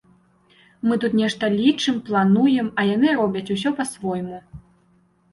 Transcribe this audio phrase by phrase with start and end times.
[0.91, 4.39] Мы тут нешта лічым, плануем, а яны робяць усё па-свойму.